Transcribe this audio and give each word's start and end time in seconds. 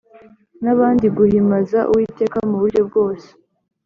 Nabandi 0.63 1.07
guhimaza 1.17 1.79
uwiteka 1.91 2.37
muburyobwose 2.49 3.27